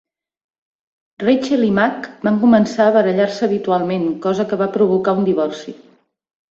[1.23, 5.81] Rachel i Mac van començar a barallar-se habitualment, cosa que va provocar un divorci.